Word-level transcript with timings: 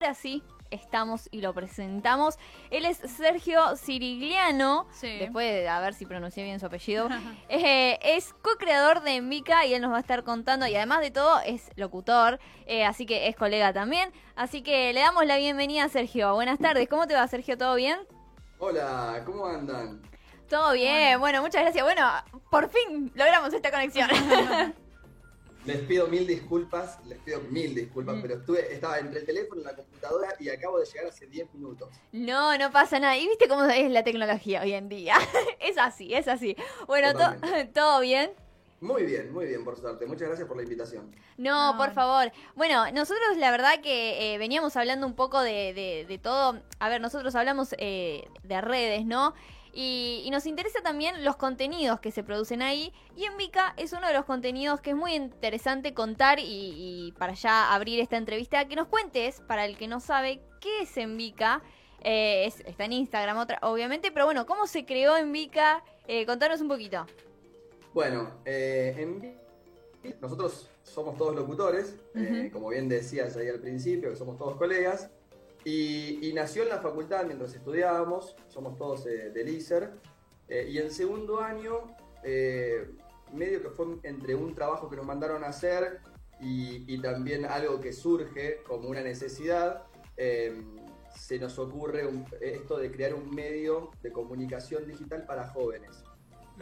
ahora 0.00 0.14
sí 0.14 0.42
estamos 0.70 1.28
y 1.30 1.40
lo 1.42 1.52
presentamos. 1.52 2.38
Él 2.70 2.86
es 2.86 2.96
Sergio 2.98 3.76
Cirigliano, 3.76 4.86
Sí. 4.92 5.18
después 5.18 5.46
de 5.52 5.68
a 5.68 5.78
ver 5.80 5.92
si 5.94 6.06
pronuncié 6.06 6.42
bien 6.44 6.58
su 6.58 6.66
apellido. 6.66 7.08
Eh, 7.50 7.98
es 8.02 8.32
co-creador 8.34 9.02
de 9.02 9.16
Envica 9.16 9.66
y 9.66 9.74
él 9.74 9.82
nos 9.82 9.92
va 9.92 9.98
a 9.98 10.00
estar 10.00 10.22
contando, 10.24 10.66
y 10.66 10.74
además 10.76 11.00
de 11.00 11.10
todo 11.10 11.40
es 11.44 11.70
locutor, 11.76 12.38
eh, 12.66 12.84
así 12.86 13.04
que 13.04 13.28
es 13.28 13.36
colega 13.36 13.72
también. 13.74 14.10
Así 14.36 14.62
que 14.62 14.92
le 14.94 15.00
damos 15.00 15.26
la 15.26 15.36
bienvenida 15.36 15.84
a 15.84 15.88
Sergio. 15.90 16.32
Buenas 16.34 16.58
tardes, 16.58 16.88
¿cómo 16.88 17.06
te 17.06 17.14
va 17.14 17.26
Sergio? 17.28 17.58
¿Todo 17.58 17.74
bien? 17.74 17.98
Hola, 18.58 19.22
¿cómo 19.26 19.46
andan? 19.46 20.00
Todo 20.48 20.72
bien, 20.72 21.18
bueno, 21.20 21.42
muchas 21.42 21.62
gracias. 21.62 21.84
Bueno, 21.84 22.08
por 22.50 22.70
fin 22.70 23.12
logramos 23.14 23.52
esta 23.52 23.70
conexión. 23.70 24.08
Les 25.66 25.76
pido 25.80 26.06
mil 26.08 26.26
disculpas, 26.26 26.98
les 27.06 27.18
pido 27.18 27.40
mil 27.50 27.74
disculpas, 27.74 28.16
Mm. 28.16 28.22
pero 28.22 28.34
estuve, 28.34 28.72
estaba 28.72 28.98
entre 28.98 29.20
el 29.20 29.26
teléfono 29.26 29.60
y 29.60 29.64
la 29.64 29.76
computadora 29.76 30.34
y 30.38 30.48
acabo 30.48 30.78
de 30.78 30.86
llegar 30.86 31.06
hace 31.06 31.26
10 31.26 31.52
minutos. 31.54 31.88
No, 32.12 32.56
no 32.56 32.70
pasa 32.72 32.98
nada. 32.98 33.16
¿Y 33.18 33.28
viste 33.28 33.46
cómo 33.46 33.64
es 33.64 33.90
la 33.90 34.02
tecnología 34.02 34.62
hoy 34.62 34.72
en 34.72 34.88
día? 34.88 35.16
es 35.60 35.76
así, 35.76 36.14
es 36.14 36.28
así. 36.28 36.56
Bueno, 36.86 37.12
to-. 37.12 37.34
¿todo 37.74 38.00
bien? 38.00 38.30
Muy 38.80 39.02
bien, 39.02 39.30
muy 39.30 39.44
bien, 39.44 39.62
por 39.62 39.78
suerte. 39.78 40.06
Muchas 40.06 40.28
gracias 40.28 40.48
por 40.48 40.56
la 40.56 40.62
invitación. 40.62 41.14
No, 41.36 41.72
No. 41.72 41.78
por 41.78 41.92
favor. 41.92 42.32
Bueno, 42.56 42.90
nosotros 42.92 43.36
la 43.36 43.50
verdad 43.50 43.82
que 43.82 44.32
eh, 44.34 44.38
veníamos 44.38 44.74
hablando 44.76 45.06
un 45.06 45.14
poco 45.14 45.42
de, 45.42 45.74
de- 45.74 46.06
de 46.08 46.18
todo. 46.18 46.58
A 46.78 46.88
ver, 46.88 47.02
nosotros 47.02 47.34
hablamos 47.34 47.74
eh, 47.76 48.26
de 48.42 48.60
redes, 48.62 49.04
¿no? 49.04 49.34
Y, 49.72 50.22
y 50.24 50.30
nos 50.30 50.46
interesa 50.46 50.80
también 50.82 51.24
los 51.24 51.36
contenidos 51.36 52.00
que 52.00 52.10
se 52.10 52.22
producen 52.24 52.62
ahí. 52.62 52.92
Y 53.16 53.24
en 53.24 53.36
Vika 53.36 53.74
es 53.76 53.92
uno 53.92 54.06
de 54.06 54.12
los 54.14 54.24
contenidos 54.24 54.80
que 54.80 54.90
es 54.90 54.96
muy 54.96 55.14
interesante 55.14 55.94
contar 55.94 56.38
y, 56.40 56.44
y 56.44 57.12
para 57.18 57.34
ya 57.34 57.72
abrir 57.74 58.00
esta 58.00 58.16
entrevista, 58.16 58.66
que 58.66 58.76
nos 58.76 58.88
cuentes, 58.88 59.40
para 59.46 59.64
el 59.64 59.76
que 59.76 59.86
no 59.88 60.00
sabe, 60.00 60.40
qué 60.60 60.82
es 60.82 60.96
en 60.96 61.16
Vika. 61.16 61.62
Eh, 62.02 62.46
es- 62.46 62.60
está 62.60 62.86
en 62.86 62.92
Instagram, 62.94 63.36
otra, 63.38 63.58
obviamente, 63.62 64.10
pero 64.10 64.24
bueno, 64.24 64.46
¿cómo 64.46 64.66
se 64.66 64.84
creó 64.86 65.16
en 65.16 65.30
Vika? 65.32 65.84
Eh, 66.08 66.24
contanos 66.26 66.60
un 66.60 66.68
poquito. 66.68 67.06
Bueno, 67.92 68.30
eh, 68.44 68.94
en 68.98 69.38
nosotros 70.20 70.68
somos 70.82 71.16
todos 71.18 71.34
locutores, 71.36 71.94
eh, 72.14 72.48
como 72.52 72.68
bien 72.70 72.88
decías 72.88 73.36
ahí 73.36 73.48
al 73.48 73.60
principio, 73.60 74.10
que 74.10 74.16
somos 74.16 74.38
todos 74.38 74.56
colegas, 74.56 75.10
y, 75.64 76.26
y 76.28 76.32
nació 76.32 76.62
en 76.62 76.70
la 76.70 76.78
facultad 76.78 77.24
mientras 77.26 77.54
estudiábamos, 77.54 78.36
somos 78.48 78.76
todos 78.76 79.06
eh, 79.06 79.30
del 79.30 79.48
ISER, 79.48 79.90
eh, 80.48 80.68
y 80.70 80.78
en 80.78 80.90
segundo 80.90 81.40
año, 81.40 81.94
eh, 82.24 82.90
medio 83.32 83.62
que 83.62 83.70
fue 83.70 83.86
entre 84.02 84.34
un 84.34 84.54
trabajo 84.54 84.88
que 84.90 84.96
nos 84.96 85.06
mandaron 85.06 85.44
a 85.44 85.48
hacer 85.48 86.00
y, 86.40 86.92
y 86.92 87.00
también 87.00 87.44
algo 87.44 87.80
que 87.80 87.92
surge 87.92 88.62
como 88.66 88.88
una 88.88 89.02
necesidad, 89.02 89.84
eh, 90.16 90.60
se 91.14 91.38
nos 91.38 91.58
ocurre 91.58 92.06
un- 92.06 92.24
esto 92.40 92.78
de 92.78 92.90
crear 92.90 93.14
un 93.14 93.30
medio 93.34 93.90
de 94.02 94.12
comunicación 94.12 94.86
digital 94.86 95.24
para 95.26 95.48
jóvenes. 95.48 96.02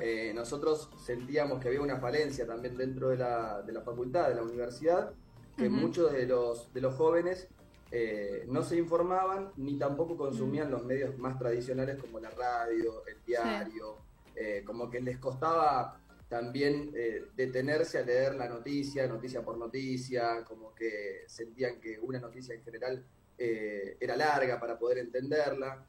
Eh, 0.01 0.33
nosotros 0.35 0.91
sentíamos 1.05 1.61
que 1.61 1.69
había 1.69 1.81
una 1.81 1.99
falencia 1.99 2.47
también 2.47 2.77
dentro 2.77 3.09
de 3.11 3.17
la, 3.19 3.62
de 3.62 3.73
la 3.73 3.83
facultad, 3.83 4.29
de 4.29 4.35
la 4.37 4.43
universidad, 4.43 5.12
que 5.57 5.67
Ujú. 5.69 5.77
muchos 5.77 6.12
de 6.12 6.27
los, 6.27 6.73
de 6.73 6.81
los 6.81 6.95
jóvenes 6.95 7.49
eh, 7.91 8.44
no 8.48 8.62
se 8.62 8.77
informaban 8.77 9.53
ni 9.56 9.78
tampoco 9.78 10.17
consumían 10.17 10.70
los 10.70 10.84
medios 10.84 11.17
más 11.19 11.39
tradicionales 11.39 11.97
como 11.98 12.20
la 12.20 12.31
radio, 12.31 13.05
el 13.06 13.17
diario, 13.25 13.97
eh, 14.34 14.62
como 14.64 14.91
que 14.91 15.00
les 15.00 15.19
costaba 15.19 16.00
también 16.28 16.92
eh, 16.94 17.25
detenerse 17.34 17.98
a 17.98 18.03
leer 18.03 18.34
la 18.34 18.48
noticia, 18.48 19.06
noticia 19.06 19.42
por 19.42 19.56
noticia, 19.56 20.44
como 20.44 20.75
que 20.75 21.25
sentían 21.27 21.81
que 21.81 21.98
una 21.98 22.19
noticia 22.19 22.55
en 22.55 22.62
general 22.62 23.05
era 23.41 24.16
larga 24.16 24.59
para 24.59 24.77
poder 24.77 24.98
entenderla. 24.98 25.86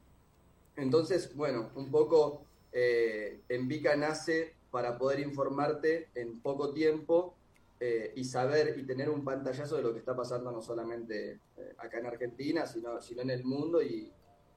Entonces, 0.76 1.34
bueno, 1.34 1.70
un 1.74 1.90
poco 1.90 2.44
eh, 2.72 3.40
Envica 3.48 3.96
nace 3.96 4.54
para 4.70 4.96
poder 4.96 5.20
informarte 5.20 6.08
en 6.14 6.40
poco 6.40 6.72
tiempo 6.72 7.34
eh, 7.80 8.12
y 8.14 8.24
saber 8.24 8.78
y 8.78 8.84
tener 8.84 9.08
un 9.08 9.24
pantallazo 9.24 9.76
de 9.76 9.82
lo 9.82 9.92
que 9.92 10.00
está 10.00 10.14
pasando 10.14 10.52
no 10.52 10.60
solamente 10.60 11.40
eh, 11.56 11.74
acá 11.78 11.98
en 11.98 12.06
Argentina, 12.06 12.66
sino, 12.66 13.00
sino 13.00 13.22
en 13.22 13.30
el 13.30 13.42
mundo 13.42 13.82
y, 13.82 14.12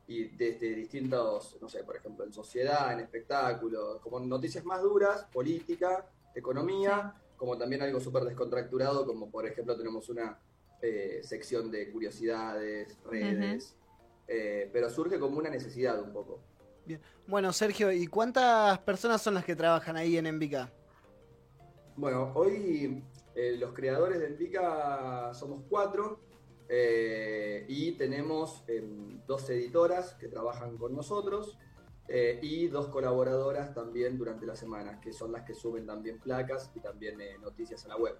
y 0.07 0.25
desde 0.35 0.75
distintos, 0.75 1.57
no 1.61 1.69
sé, 1.69 1.83
por 1.83 1.95
ejemplo, 1.95 2.25
en 2.25 2.33
sociedad, 2.33 2.91
en 2.91 2.99
espectáculos, 2.99 4.01
como 4.01 4.19
noticias 4.19 4.65
más 4.65 4.81
duras, 4.81 5.25
política, 5.31 6.05
economía, 6.35 7.15
como 7.37 7.57
también 7.57 7.81
algo 7.81 7.99
súper 7.99 8.23
descontracturado, 8.23 9.05
como 9.05 9.29
por 9.29 9.45
ejemplo 9.45 9.77
tenemos 9.77 10.09
una 10.09 10.37
eh, 10.81 11.21
sección 11.23 11.71
de 11.71 11.91
curiosidades, 11.91 12.97
redes, 13.05 13.75
eh, 14.27 14.69
pero 14.73 14.89
surge 14.89 15.19
como 15.19 15.37
una 15.37 15.49
necesidad 15.49 16.01
un 16.01 16.11
poco. 16.11 16.41
Bueno, 17.27 17.53
Sergio, 17.53 17.91
¿y 17.91 18.07
cuántas 18.07 18.79
personas 18.79 19.21
son 19.21 19.35
las 19.35 19.45
que 19.45 19.55
trabajan 19.55 19.95
ahí 19.95 20.17
en 20.17 20.25
Envica? 20.25 20.69
Bueno, 21.95 22.31
hoy 22.35 23.03
eh, 23.35 23.55
los 23.57 23.73
creadores 23.73 24.19
de 24.19 24.27
Envica 24.27 25.33
somos 25.33 25.63
cuatro 25.69 26.19
eh, 26.69 27.65
y 27.67 27.91
tenemos 27.93 28.63
em, 28.67 29.19
dos 29.27 29.49
editoras 29.49 30.13
que 30.15 30.27
trabajan 30.27 30.77
con 30.77 30.95
nosotros 30.95 31.57
eh, 32.07 32.39
y 32.41 32.67
dos 32.67 32.87
colaboradoras 32.87 33.73
también 33.73 34.17
durante 34.17 34.45
la 34.45 34.55
semana, 34.55 34.99
que 34.99 35.13
son 35.13 35.31
las 35.31 35.43
que 35.43 35.53
suben 35.53 35.85
también 35.85 36.19
placas 36.19 36.71
y 36.75 36.79
también 36.79 37.19
eh, 37.21 37.37
noticias 37.39 37.85
a 37.85 37.89
la 37.89 37.97
web. 37.97 38.17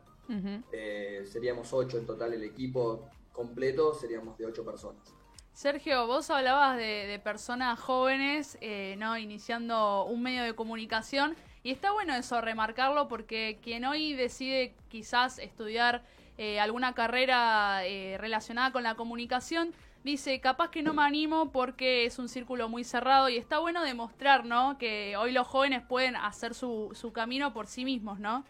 Seríamos 1.26 1.74
ocho 1.74 1.98
en 1.98 2.06
total, 2.06 2.34
el 2.34 2.44
equipo 2.44 3.10
completo 3.32 3.94
seríamos 3.94 4.38
de 4.38 4.46
ocho 4.46 4.64
personas. 4.64 5.14
Sergio, 5.54 6.08
vos 6.08 6.30
hablabas 6.32 6.78
de, 6.78 7.22
personas 7.24 7.80
jóvenes, 7.80 8.58
eh, 8.60 8.96
¿no? 8.98 9.18
Iniciando 9.18 10.06
un 10.06 10.24
medio 10.24 10.44
de 10.44 10.56
comunicación. 10.56 11.36
Y 11.62 11.72
está 11.72 11.92
bueno 11.92 12.16
eso, 12.16 12.42
remarcarlo, 12.42 13.08
porque 13.08 13.60
quien 13.62 13.86
hoy 13.86 14.14
decide 14.14 14.74
quizás 14.90 15.38
estudiar 15.38 16.04
eh, 16.40 16.60
alguna 16.60 16.94
carrera 16.94 17.86
eh, 17.86 18.18
relacionada 18.20 18.72
con 18.72 18.82
la 18.82 18.96
comunicación, 18.96 19.74
dice, 20.04 20.42
capaz 20.42 20.72
que 20.72 20.82
no 20.82 20.94
me 20.94 21.04
animo 21.04 21.52
porque 21.52 22.06
es 22.06 22.18
un 22.18 22.30
círculo 22.30 22.68
muy 22.68 22.84
cerrado. 22.84 23.30
Y 23.30 23.38
está 23.38 23.60
bueno 23.60 23.84
demostrar, 23.84 24.46
¿no? 24.46 24.80
Que 24.80 25.16
hoy 25.18 25.32
los 25.32 25.48
jóvenes 25.48 25.84
pueden 25.88 26.16
hacer 26.16 26.56
su, 26.56 26.90
su 26.94 27.14
camino 27.14 27.54
por 27.54 27.68
sí 27.68 27.86
mismos, 27.86 28.20
¿no? 28.20 28.44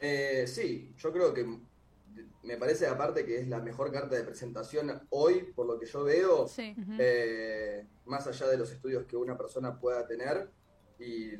Eh, 0.00 0.44
sí, 0.46 0.92
yo 0.96 1.12
creo 1.12 1.32
que 1.32 1.46
me 2.42 2.56
parece 2.56 2.86
aparte 2.86 3.24
que 3.24 3.38
es 3.40 3.48
la 3.48 3.60
mejor 3.60 3.92
carta 3.92 4.16
de 4.16 4.24
presentación 4.24 4.90
hoy, 5.10 5.52
por 5.54 5.66
lo 5.66 5.78
que 5.78 5.86
yo 5.86 6.04
veo, 6.04 6.48
Sí. 6.48 6.74
Eh, 6.98 7.86
más 8.06 8.26
allá 8.26 8.48
de 8.48 8.56
los 8.58 8.70
estudios 8.72 9.04
que 9.06 9.16
una 9.16 9.36
persona 9.36 9.78
pueda 9.78 10.06
tener 10.06 10.50
y, 10.98 11.32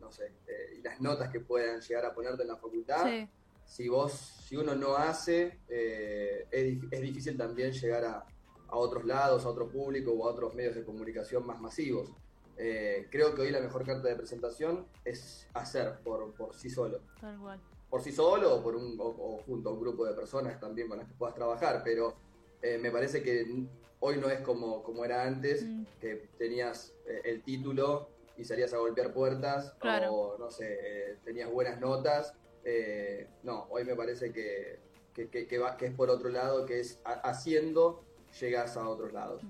no 0.00 0.10
sé, 0.10 0.32
eh, 0.46 0.76
y 0.78 0.82
las 0.82 1.00
notas 1.00 1.30
que 1.30 1.40
puedan 1.40 1.80
llegar 1.80 2.04
a 2.06 2.14
ponerte 2.14 2.42
en 2.42 2.48
la 2.48 2.56
facultad, 2.56 3.04
Sí. 3.06 3.28
si 3.64 3.88
vos, 3.88 4.12
si 4.12 4.56
uno 4.56 4.74
no 4.74 4.96
hace, 4.96 5.60
eh, 5.68 6.46
es, 6.50 6.78
es 6.90 7.00
difícil 7.00 7.36
también 7.36 7.72
llegar 7.72 8.04
a, 8.04 8.26
a 8.68 8.76
otros 8.76 9.04
lados, 9.04 9.44
a 9.44 9.48
otro 9.48 9.68
público 9.68 10.12
o 10.12 10.26
a 10.26 10.32
otros 10.32 10.54
medios 10.54 10.74
de 10.74 10.84
comunicación 10.84 11.46
más 11.46 11.60
masivos. 11.60 12.10
Eh, 12.56 13.06
creo 13.10 13.34
que 13.34 13.42
hoy 13.42 13.50
la 13.50 13.60
mejor 13.60 13.84
carta 13.84 14.08
de 14.08 14.14
presentación 14.16 14.86
es 15.04 15.48
hacer 15.54 16.00
por, 16.04 16.34
por 16.34 16.54
sí 16.54 16.68
solo 16.68 17.00
Tal 17.20 17.38
cual. 17.38 17.60
Por 17.92 18.00
sí 18.02 18.10
solo 18.10 18.54
o, 18.56 18.62
por 18.62 18.74
un, 18.74 18.98
o, 18.98 19.04
o 19.04 19.42
junto 19.44 19.68
a 19.68 19.72
un 19.74 19.80
grupo 19.80 20.06
de 20.06 20.14
personas 20.14 20.58
también 20.58 20.88
con 20.88 20.96
las 20.96 21.06
que 21.06 21.12
puedas 21.12 21.34
trabajar, 21.34 21.82
pero 21.84 22.14
eh, 22.62 22.78
me 22.78 22.90
parece 22.90 23.22
que 23.22 23.44
hoy 24.00 24.16
no 24.16 24.30
es 24.30 24.40
como, 24.40 24.82
como 24.82 25.04
era 25.04 25.24
antes, 25.24 25.62
Mm. 25.62 25.84
que 26.00 26.26
tenías 26.38 26.94
eh, 27.06 27.20
el 27.26 27.42
título 27.42 28.08
y 28.38 28.44
salías 28.46 28.72
a 28.72 28.78
golpear 28.78 29.12
puertas, 29.12 29.74
Claro. 29.78 30.10
o 30.14 30.38
no 30.38 30.50
sé, 30.50 30.68
eh, 30.72 31.18
tenías 31.22 31.50
buenas 31.52 31.78
notas. 31.80 32.32
no, 33.42 33.66
hoy 33.68 33.84
me 33.84 33.94
parece 33.94 34.32
que, 34.32 34.78
que, 35.12 35.28
que- 35.28 35.46
que 35.46 35.58
va, 35.58 35.76
que 35.76 35.84
es 35.86 35.92
por 35.94 36.08
otro 36.08 36.30
lado, 36.30 36.64
que 36.64 36.80
es 36.80 36.98
ha- 37.04 37.20
haciendo, 37.28 38.02
llegas 38.40 38.74
a 38.78 38.88
otros 38.88 39.12
lados. 39.12 39.42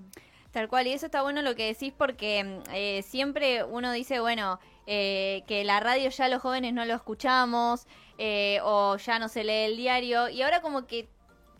Tal 0.51 0.67
cual, 0.67 0.85
y 0.87 0.91
eso 0.91 1.05
está 1.05 1.21
bueno 1.21 1.41
lo 1.41 1.55
que 1.55 1.65
decís 1.67 1.93
porque 1.97 2.43
mm, 2.43 2.69
eh, 2.73 3.01
siempre 3.03 3.63
uno 3.63 3.91
dice, 3.93 4.19
bueno, 4.19 4.59
eh, 4.85 5.43
que 5.47 5.63
la 5.63 5.79
radio 5.79 6.09
ya 6.09 6.27
los 6.27 6.41
jóvenes 6.41 6.73
no 6.73 6.83
lo 6.85 6.93
escuchamos 6.93 7.87
eh, 8.17 8.59
o 8.63 8.97
ya 8.97 9.19
no 9.19 9.27
se 9.29 9.43
lee 9.43 9.65
el 9.65 9.77
diario. 9.77 10.29
Y 10.29 10.41
ahora 10.41 10.61
como 10.61 10.85
que 10.87 11.07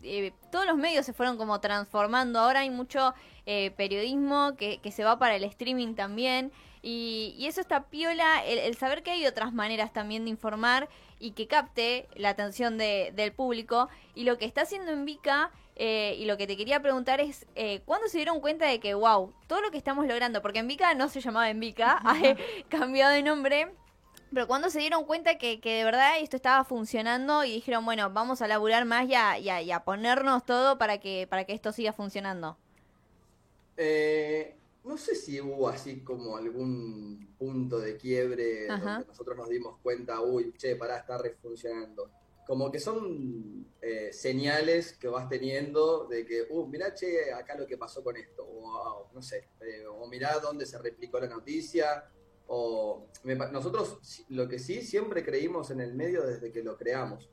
eh, 0.02 0.32
todos 0.52 0.66
los 0.66 0.76
medios 0.76 1.06
se 1.06 1.12
fueron 1.12 1.36
como 1.36 1.60
transformando, 1.60 2.38
ahora 2.40 2.60
hay 2.60 2.70
mucho 2.70 3.14
eh, 3.46 3.70
periodismo 3.76 4.54
que, 4.56 4.78
que 4.78 4.90
se 4.92 5.04
va 5.04 5.18
para 5.18 5.36
el 5.36 5.44
streaming 5.44 5.94
también. 5.94 6.52
Y, 6.82 7.34
y 7.38 7.46
eso 7.46 7.62
está 7.62 7.84
piola, 7.88 8.44
el, 8.44 8.58
el 8.58 8.76
saber 8.76 9.02
que 9.02 9.10
hay 9.10 9.26
otras 9.26 9.54
maneras 9.54 9.92
también 9.94 10.24
de 10.24 10.30
informar 10.30 10.90
y 11.18 11.30
que 11.30 11.46
capte 11.46 12.06
la 12.14 12.28
atención 12.30 12.76
de- 12.76 13.10
del 13.16 13.32
público. 13.32 13.88
Y 14.14 14.24
lo 14.24 14.36
que 14.36 14.44
está 14.44 14.62
haciendo 14.62 14.92
en 14.92 15.06
Vika 15.06 15.50
eh, 15.76 16.14
y 16.18 16.26
lo 16.26 16.36
que 16.36 16.46
te 16.46 16.58
quería 16.58 16.82
preguntar 16.82 17.20
es, 17.22 17.46
eh, 17.54 17.80
¿cuándo 17.86 18.08
se 18.08 18.18
dieron 18.18 18.40
cuenta 18.40 18.66
de 18.66 18.80
que, 18.80 18.92
wow, 18.92 19.32
todo 19.46 19.62
lo 19.62 19.70
que 19.70 19.78
estamos 19.78 20.06
logrando, 20.06 20.42
porque 20.42 20.58
en 20.58 20.68
Vika 20.68 20.92
no 20.94 21.08
se 21.08 21.22
llamaba 21.22 21.48
en 21.48 21.58
Vika, 21.58 22.00
ha 22.04 22.16
cambiado 22.68 23.12
de 23.12 23.22
nombre, 23.22 23.72
Pero 24.34 24.46
cuando 24.48 24.68
se 24.70 24.80
dieron 24.80 25.04
cuenta 25.04 25.38
que, 25.38 25.60
que 25.60 25.74
de 25.78 25.84
verdad 25.84 26.18
esto 26.20 26.36
estaba 26.36 26.64
funcionando 26.64 27.44
y 27.44 27.52
dijeron, 27.52 27.84
bueno, 27.84 28.10
vamos 28.10 28.42
a 28.42 28.48
laburar 28.48 28.84
más 28.84 29.08
y 29.08 29.14
a, 29.14 29.38
y 29.38 29.48
a- 29.48 29.62
y 29.62 29.70
a 29.72 29.84
ponernos 29.84 30.44
todo 30.44 30.76
para 30.78 30.98
que, 30.98 31.26
para 31.30 31.44
que 31.44 31.54
esto 31.54 31.72
siga 31.72 31.92
funcionando. 31.92 32.58
Eh, 33.76 34.56
no 34.84 34.96
sé 34.98 35.14
si 35.16 35.40
hubo 35.40 35.68
así 35.68 36.02
como 36.04 36.36
algún 36.36 37.34
punto 37.38 37.78
de 37.80 37.96
quiebre 37.96 38.70
Ajá. 38.70 38.80
donde 38.80 39.06
nosotros 39.06 39.36
nos 39.36 39.48
dimos 39.48 39.78
cuenta, 39.82 40.20
uy, 40.20 40.54
che, 40.56 40.76
pará, 40.76 40.98
está 40.98 41.18
refuncionando. 41.18 42.10
Como 42.46 42.70
que 42.70 42.78
son 42.78 43.66
eh, 43.80 44.12
señales 44.12 44.92
que 44.98 45.08
vas 45.08 45.28
teniendo 45.28 46.06
de 46.06 46.26
que, 46.26 46.46
uh, 46.50 46.66
mirá, 46.66 46.92
che, 46.94 47.32
acá 47.32 47.56
lo 47.56 47.66
que 47.66 47.78
pasó 47.78 48.02
con 48.04 48.16
esto, 48.16 48.44
o 48.44 48.64
o, 48.74 49.10
no 49.14 49.22
sé, 49.22 49.48
eh, 49.60 49.86
o 49.86 50.06
mirá 50.08 50.38
dónde 50.40 50.66
se 50.66 50.78
replicó 50.78 51.18
la 51.20 51.26
noticia, 51.28 52.04
o 52.46 53.06
me 53.22 53.34
nosotros 53.34 54.24
lo 54.28 54.48
que 54.48 54.58
sí 54.58 54.82
siempre 54.82 55.24
creímos 55.24 55.70
en 55.70 55.80
el 55.80 55.94
medio 55.94 56.26
desde 56.26 56.52
que 56.52 56.62
lo 56.62 56.76
creamos. 56.76 57.30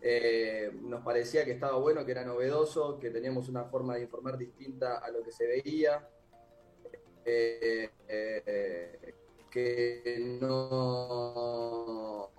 Eh, 0.00 0.70
nos 0.82 1.02
parecía 1.02 1.44
que 1.44 1.52
estaba 1.52 1.76
bueno, 1.78 2.04
que 2.04 2.12
era 2.12 2.24
novedoso, 2.24 2.98
que 2.98 3.10
teníamos 3.10 3.48
una 3.48 3.64
forma 3.64 3.96
de 3.96 4.02
informar 4.02 4.38
distinta 4.38 4.98
a 4.98 5.10
lo 5.10 5.22
que 5.22 5.32
se 5.32 5.46
veía, 5.46 6.08
eh, 7.24 7.90
eh, 8.08 9.14
que 9.50 10.38
no 10.40 12.30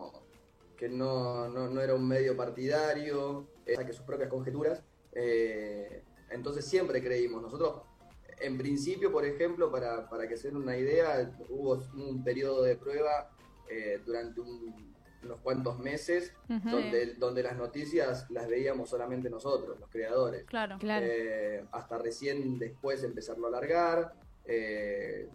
que 0.75 0.89
no, 0.89 1.47
no, 1.47 1.69
no 1.69 1.81
era 1.81 1.95
un 1.95 2.05
medio 2.05 2.35
partidario, 2.35 3.47
que 3.65 3.93
sus 3.93 4.05
propias 4.05 4.29
conjeturas. 4.29 4.83
entonces 6.29 6.65
siempre 6.65 7.01
creímos. 7.01 7.41
Nosotros, 7.41 7.83
en 8.39 8.57
principio, 8.57 9.11
por 9.11 9.25
ejemplo, 9.25 9.71
para, 9.71 10.09
para 10.09 10.27
que 10.27 10.37
se 10.37 10.47
den 10.49 10.57
una 10.57 10.77
idea, 10.77 11.31
hubo 11.49 11.83
un 11.95 12.23
periodo 12.23 12.63
de 12.63 12.75
prueba 12.75 13.29
eh, 13.69 14.01
durante 14.05 14.41
un- 14.41 14.93
unos 15.23 15.39
cuantos 15.39 15.79
meses 15.79 16.33
donde, 16.47 17.15
donde 17.15 17.41
las 17.41 17.57
noticias 17.57 18.29
las 18.29 18.47
veíamos 18.47 18.89
solamente 18.91 19.27
nosotros, 19.27 19.79
los 19.79 19.89
creadores. 19.89 20.43
Claro. 20.43 20.77
Claro. 20.77 21.03
Eh, 21.09 21.65
hasta 21.71 21.97
recién 21.97 22.59
después 22.59 23.01
empezarlo 23.03 23.45
a 23.47 23.49
alargar. 23.49 24.13
eh, 24.45 25.27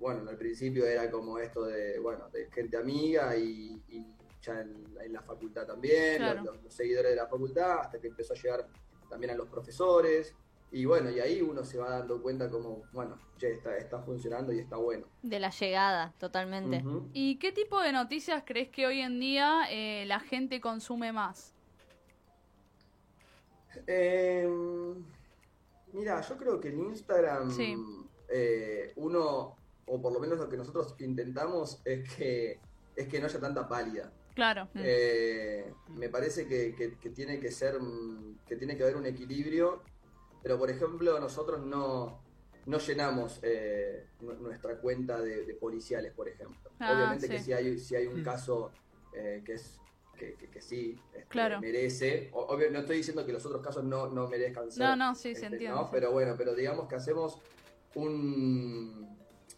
bueno, 0.00 0.28
al 0.28 0.36
principio 0.36 0.84
era 0.84 1.08
como 1.08 1.38
esto 1.38 1.64
de, 1.66 2.00
bueno, 2.00 2.28
de 2.30 2.50
gente 2.50 2.76
amiga 2.76 3.36
y, 3.36 3.80
y 3.88 4.04
ya 4.42 4.60
en, 4.60 4.84
en 5.00 5.12
la 5.12 5.22
facultad 5.22 5.64
también, 5.64 6.16
Claro. 6.16 6.42
los, 6.42 6.60
los 6.64 6.74
seguidores 6.74 7.12
de 7.12 7.16
la 7.16 7.28
facultad, 7.28 7.78
hasta 7.82 8.00
que 8.00 8.08
empezó 8.08 8.32
a 8.32 8.36
llegar 8.36 8.66
también 9.08 9.30
a 9.30 9.36
los 9.36 9.46
profesores. 9.48 10.34
Y 10.74 10.86
bueno, 10.86 11.10
y 11.10 11.20
ahí 11.20 11.42
uno 11.42 11.64
se 11.64 11.76
va 11.76 11.90
dando 11.90 12.22
cuenta 12.22 12.48
como, 12.50 12.82
bueno, 12.92 13.18
che, 13.36 13.52
está, 13.52 13.76
está 13.76 14.00
funcionando 14.00 14.52
y 14.54 14.58
está 14.60 14.76
bueno. 14.76 15.06
De 15.22 15.38
la 15.38 15.50
llegada, 15.50 16.14
totalmente. 16.18 16.82
¿Y 17.12 17.36
qué 17.38 17.52
tipo 17.52 17.78
de 17.82 17.92
noticias 17.92 18.42
crees 18.46 18.70
que 18.70 18.86
hoy 18.86 19.00
en 19.00 19.20
día 19.20 19.64
eh, 19.70 20.04
la 20.06 20.18
gente 20.18 20.62
consume 20.62 21.12
más? 21.12 21.52
Eh, 23.86 24.48
mira, 25.92 26.20
yo 26.22 26.36
creo 26.36 26.60
que 26.60 26.68
en 26.68 26.80
Instagram 26.80 27.50
Sí. 27.50 27.76
eh, 28.28 28.92
uno, 28.96 29.56
o 29.86 30.00
por 30.00 30.12
lo 30.12 30.20
menos 30.20 30.38
lo 30.38 30.48
que 30.48 30.56
nosotros 30.56 30.94
intentamos 31.00 31.80
es 31.84 32.08
que 32.14 32.60
es 32.96 33.08
que 33.08 33.20
no 33.20 33.26
haya 33.26 33.40
tanta 33.40 33.66
pálida. 33.68 34.12
Claro. 34.34 34.68
Eh, 34.74 35.72
me 35.90 36.08
parece 36.10 36.46
que, 36.46 36.74
que- 36.74 36.96
que 36.98 37.10
tiene 37.10 37.40
que 37.40 37.50
ser, 37.50 37.74
que 38.46 38.56
tiene 38.56 38.76
que 38.76 38.82
haber 38.82 38.96
un 38.96 39.06
equilibrio, 39.06 39.82
pero 40.42 40.58
por 40.58 40.70
ejemplo 40.70 41.18
nosotros 41.20 41.64
no, 41.64 42.22
no 42.66 42.78
llenamos 42.78 43.38
eh, 43.42 44.06
nu- 44.20 44.34
nuestra 44.34 44.76
cuenta 44.78 45.20
de, 45.20 45.44
de 45.44 45.54
policiales, 45.54 46.12
por 46.12 46.28
ejemplo. 46.28 46.70
Ah, 46.80 46.92
Obviamente 46.94 47.28
que 47.28 47.38
si 47.40 47.52
hay, 47.52 47.78
si 47.78 47.94
hay 47.96 48.06
un 48.06 48.20
Mm. 48.20 48.24
caso 48.24 48.70
eh, 49.14 49.42
que 49.44 49.54
es 49.54 49.78
que, 50.16 50.34
que- 50.34 50.48
que 50.48 50.60
sí 50.60 50.94
este, 51.14 51.26
Claro. 51.28 51.60
merece, 51.60 52.30
o- 52.32 52.42
obvio, 52.46 52.70
no 52.70 52.80
estoy 52.80 52.98
diciendo 52.98 53.24
que 53.26 53.32
los 53.32 53.44
otros 53.46 53.62
casos 53.62 53.82
no, 53.84 54.08
no 54.08 54.28
merezcan 54.28 54.70
ser, 54.70 54.82
No, 54.84 54.96
no, 54.96 55.14
sí, 55.14 55.22
se 55.22 55.30
este, 55.32 55.46
entiende. 55.46 55.76
¿no? 55.76 55.84
sí. 55.84 55.88
Pero 55.92 56.12
bueno, 56.12 56.34
pero 56.36 56.54
digamos 56.54 56.86
que 56.88 56.94
hacemos 56.96 57.40
un 57.94 59.08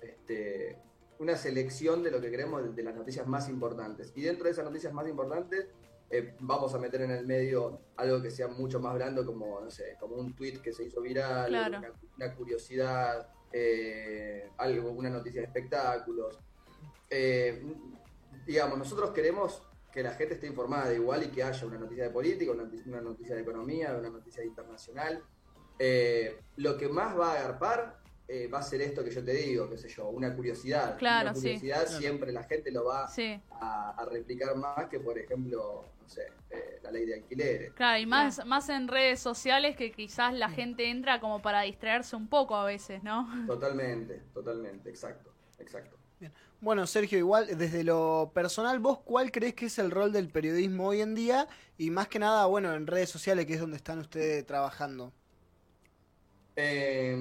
este, 0.00 0.78
una 1.18 1.36
selección 1.36 2.02
de 2.02 2.10
lo 2.10 2.20
que 2.20 2.30
queremos 2.30 2.62
de, 2.62 2.70
de 2.72 2.82
las 2.82 2.94
noticias 2.94 3.26
más 3.26 3.48
importantes. 3.48 4.12
Y 4.16 4.22
dentro 4.22 4.44
de 4.46 4.50
esas 4.50 4.64
noticias 4.64 4.92
más 4.92 5.06
importantes 5.08 5.66
eh, 6.16 6.36
vamos 6.40 6.72
a 6.74 6.78
meter 6.78 7.02
en 7.02 7.10
el 7.10 7.26
medio 7.26 7.80
algo 7.96 8.22
que 8.22 8.30
sea 8.30 8.46
mucho 8.48 8.78
más 8.78 8.94
blando, 8.94 9.26
como, 9.26 9.60
no 9.60 9.70
sé, 9.70 9.96
como 9.98 10.14
un 10.16 10.34
tweet 10.36 10.60
que 10.62 10.72
se 10.72 10.84
hizo 10.84 11.00
viral, 11.00 11.48
Claro. 11.48 11.78
una, 11.78 11.92
una 12.16 12.34
curiosidad, 12.34 13.28
eh, 13.52 14.48
algo, 14.58 14.90
una 14.92 15.10
noticia 15.10 15.40
de 15.40 15.46
espectáculos. 15.48 16.38
Eh, 17.10 17.64
digamos, 18.46 18.78
nosotros 18.78 19.10
queremos 19.10 19.62
que 19.92 20.02
la 20.02 20.12
gente 20.12 20.34
esté 20.34 20.46
informada 20.46 20.88
de 20.88 20.96
igual 20.96 21.22
y 21.24 21.28
que 21.28 21.42
haya 21.42 21.66
una 21.66 21.78
noticia 21.78 22.04
de 22.04 22.10
política, 22.10 22.52
una, 22.52 22.64
noticia- 22.64 22.92
una 22.92 23.00
noticia 23.00 23.34
de 23.34 23.42
economía, 23.42 23.96
una 23.98 24.10
noticia 24.10 24.44
internacional. 24.44 25.22
Lo 26.56 26.76
que 26.76 26.88
más 26.88 27.18
va 27.18 27.32
a 27.32 27.40
agarpar 27.40 28.03
eh, 28.28 28.48
va 28.48 28.58
a 28.58 28.62
ser 28.62 28.80
esto 28.82 29.04
que 29.04 29.10
yo 29.10 29.22
te 29.24 29.32
digo, 29.32 29.68
qué 29.68 29.76
sé 29.78 29.88
yo, 29.88 30.08
una 30.08 30.34
curiosidad. 30.34 30.96
Claro, 30.98 31.30
una 31.30 31.34
sí. 31.34 31.42
curiosidad 31.42 31.84
Claro. 31.84 31.98
siempre 32.00 32.32
la 32.32 32.42
gente 32.44 32.70
lo 32.70 32.84
va 32.84 33.08
Sí, 33.08 33.40
a, 33.50 33.90
a 33.90 34.04
replicar 34.06 34.56
más 34.56 34.88
que, 34.88 34.98
por 35.00 35.18
ejemplo, 35.18 35.84
no 36.00 36.08
sé, 36.08 36.28
eh, 36.50 36.80
la 36.82 36.90
ley 36.90 37.04
de 37.06 37.14
alquileres. 37.14 37.72
claro, 37.74 37.98
y 38.00 38.06
más, 38.06 38.44
más 38.46 38.68
en 38.68 38.88
redes 38.88 39.20
sociales 39.20 39.76
que 39.76 39.92
quizás 39.92 40.32
la 40.34 40.48
gente 40.50 40.88
entra 40.90 41.20
como 41.20 41.40
para 41.42 41.62
distraerse 41.62 42.16
un 42.16 42.28
poco 42.28 42.54
a 42.56 42.64
veces, 42.64 43.02
¿no? 43.02 43.26
Totalmente, 43.46 44.22
totalmente, 44.32 44.88
exacto, 44.90 45.30
exacto. 45.58 45.96
Bueno, 46.60 46.86
Sergio, 46.86 47.18
igual 47.18 47.46
desde 47.58 47.84
lo 47.84 48.30
personal, 48.32 48.78
¿vos 48.78 49.00
cuál 49.04 49.30
crees 49.30 49.52
que 49.54 49.66
es 49.66 49.78
el 49.78 49.90
rol 49.90 50.12
del 50.12 50.30
periodismo 50.30 50.86
hoy 50.88 51.02
en 51.02 51.14
día? 51.14 51.46
Y 51.76 51.90
más 51.90 52.08
que 52.08 52.18
nada, 52.18 52.46
bueno, 52.46 52.72
en 52.74 52.86
redes 52.86 53.10
sociales, 53.10 53.44
que 53.44 53.54
es 53.54 53.60
donde 53.60 53.76
están 53.76 53.98
ustedes 53.98 54.46
trabajando. 54.46 55.12
Eh, 56.56 57.16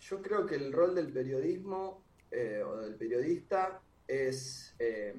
yo 0.00 0.22
creo 0.22 0.44
que 0.46 0.56
el 0.56 0.72
rol 0.72 0.94
del 0.94 1.12
periodismo 1.12 2.04
eh, 2.30 2.62
o 2.62 2.76
del 2.76 2.96
periodista 2.96 3.82
es, 4.06 4.74
eh, 4.78 5.14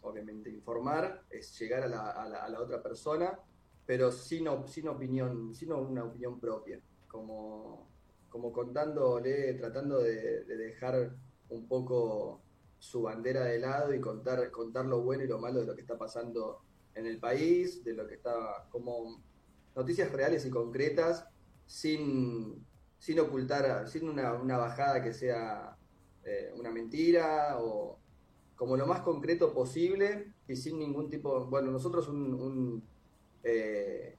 obviamente, 0.00 0.50
informar, 0.50 1.24
es 1.30 1.56
llegar 1.58 1.84
a 1.84 1.88
la, 1.88 2.10
a 2.10 2.28
la- 2.48 2.60
otra 2.60 2.82
persona, 2.82 3.38
pero 3.84 4.10
sin, 4.10 4.48
op- 4.48 4.66
sin 4.68 4.88
opinión, 4.88 5.54
sin 5.54 5.72
una 5.72 6.04
opinión 6.04 6.40
propia, 6.40 6.80
como, 7.06 7.92
como 8.28 8.52
contándole, 8.52 9.54
tratando 9.54 9.98
de, 10.00 10.44
de 10.44 10.56
dejar 10.56 11.16
un 11.48 11.68
poco 11.68 12.42
su 12.78 13.02
bandera 13.02 13.44
de 13.44 13.58
lado 13.60 13.94
y 13.94 14.00
contar, 14.00 14.50
contar 14.50 14.86
lo 14.86 15.02
bueno 15.02 15.22
y 15.24 15.28
lo 15.28 15.38
malo 15.38 15.60
de 15.60 15.66
lo 15.66 15.74
que 15.74 15.82
está 15.82 15.96
pasando 15.98 16.64
en 16.94 17.06
el 17.06 17.18
país, 17.20 17.84
de 17.84 17.94
lo 17.94 18.06
que 18.08 18.14
está 18.14 18.66
como 18.70 19.22
noticias 19.74 20.10
reales 20.12 20.44
y 20.46 20.50
concretas 20.50 21.26
sin, 21.66 22.64
sin 22.98 23.20
ocultar, 23.20 23.88
sin 23.88 24.08
una, 24.08 24.32
una 24.34 24.56
bajada 24.56 25.02
que 25.02 25.12
sea 25.12 25.76
eh, 26.24 26.52
una 26.56 26.70
mentira 26.70 27.58
o 27.60 27.98
como 28.56 28.76
lo 28.76 28.86
más 28.86 29.00
concreto 29.00 29.52
posible 29.52 30.32
y 30.48 30.56
sin 30.56 30.78
ningún 30.78 31.10
tipo, 31.10 31.44
bueno, 31.46 31.70
nosotros 31.70 32.08
un, 32.08 32.32
un, 32.34 32.82
eh, 33.42 34.16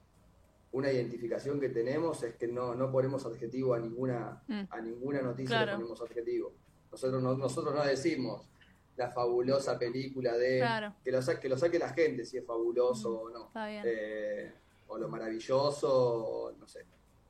una 0.72 0.92
identificación 0.92 1.58
que 1.58 1.70
tenemos 1.70 2.22
es 2.22 2.34
que 2.36 2.46
no, 2.46 2.74
no 2.74 2.92
ponemos 2.92 3.24
adjetivo 3.26 3.74
a 3.74 3.78
ninguna, 3.80 4.42
Mm. 4.46 4.60
a 4.70 4.80
ninguna 4.80 5.22
noticia 5.22 5.58
le 5.58 5.64
Claro. 5.64 5.78
ponemos 5.78 6.00
adjetivo. 6.02 6.52
Nosotros 6.92 7.22
no, 7.22 7.36
nosotros 7.36 7.74
no 7.74 7.84
decimos 7.84 8.48
la 8.96 9.10
fabulosa 9.10 9.78
película 9.78 10.36
de 10.36 10.58
Claro. 10.58 10.94
que, 11.02 11.10
lo 11.12 11.20
sa- 11.22 11.40
que 11.40 11.48
lo 11.48 11.56
saque 11.58 11.78
la 11.78 11.88
gente 11.90 12.24
si 12.24 12.36
es 12.38 12.44
fabuloso 12.46 13.10
Mm. 13.10 13.16
o 13.26 13.30
no. 13.30 13.46
Está 13.46 13.66
bien. 13.68 13.82
Eh, 13.86 14.52
o 14.86 14.98
lo 14.98 15.08
maravilloso, 15.08 16.54
no 16.58 16.66
sé, 16.66 16.84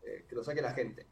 eh, 0.09 0.27
que 0.29 0.35
lo 0.37 0.45
saque 0.45 0.63
la 0.63 0.73
gente. 0.75 1.07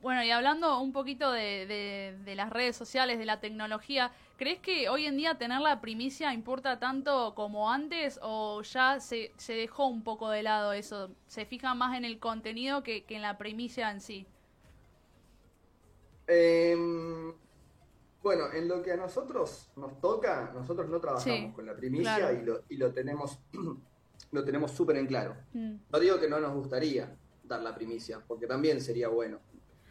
Bueno, 0.00 0.22
y 0.24 0.30
hablando 0.32 0.80
un 0.80 0.92
poquito 0.92 1.30
de, 1.32 1.66
de- 1.66 2.18
de 2.24 2.34
las 2.34 2.50
redes 2.50 2.76
sociales, 2.76 3.18
de 3.18 3.24
la 3.24 3.40
tecnología, 3.40 4.12
¿crees 4.36 4.58
que 4.60 4.88
hoy 4.88 5.06
en 5.06 5.16
día 5.16 5.38
tener 5.38 5.60
la 5.60 5.80
primicia 5.80 6.34
importa 6.34 6.78
tanto 6.80 7.34
como 7.36 7.70
antes 7.70 8.18
o 8.22 8.62
ya 8.62 8.98
se, 9.00 9.32
se 9.38 9.54
dejó 9.54 9.86
un 9.86 10.02
poco 10.02 10.28
de 10.30 10.42
lado 10.42 10.72
eso? 10.72 11.14
¿Se 11.26 11.46
fija 11.46 11.74
más 11.74 11.96
en 11.96 12.04
el 12.04 12.18
contenido 12.18 12.82
que, 12.82 13.04
que 13.04 13.14
en 13.16 13.22
la 13.22 13.38
primicia 13.38 13.90
en 13.92 14.00
sí? 14.00 14.26
Eh, 16.26 16.76
bueno, 18.22 18.52
en 18.52 18.68
lo 18.68 18.82
que 18.82 18.92
a 18.92 18.96
nosotros 18.96 19.72
nos 19.76 20.00
toca, 20.00 20.50
nosotros 20.54 20.88
no 20.88 21.00
trabajamos 21.00 21.52
Sí, 21.52 21.54
con 21.54 21.66
la 21.66 21.76
primicia 21.76 22.32
claro. 22.32 22.32
y, 22.32 22.42
lo, 22.44 22.64
y 22.68 22.76
lo 22.76 22.92
tenemos 22.92 23.40
lo 24.32 24.44
tenemos 24.44 24.70
súper 24.72 24.96
en 24.96 25.06
claro. 25.06 25.36
Mm, 25.54 25.78
No 25.88 25.98
digo 26.00 26.18
que 26.20 26.28
no 26.28 26.40
nos 26.40 26.54
gustaría 26.54 27.18
dar 27.44 27.60
la 27.62 27.74
primicia, 27.74 28.20
porque 28.26 28.46
también 28.46 28.80
sería 28.80 29.08
bueno. 29.08 29.40